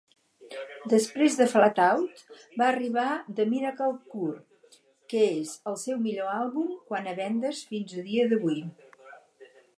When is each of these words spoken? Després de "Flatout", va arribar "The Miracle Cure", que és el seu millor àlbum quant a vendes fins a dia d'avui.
Després 0.91 1.35
de 1.41 1.45
"Flatout", 1.51 2.23
va 2.61 2.69
arribar 2.69 3.03
"The 3.41 3.45
Miracle 3.51 3.91
Cure", 4.15 4.73
que 5.13 5.23
és 5.35 5.53
el 5.73 5.79
seu 5.83 6.01
millor 6.09 6.33
àlbum 6.39 6.75
quant 6.91 7.13
a 7.13 7.17
vendes 7.23 7.63
fins 7.75 7.97
a 8.05 8.09
dia 8.11 8.27
d'avui. 8.35 8.61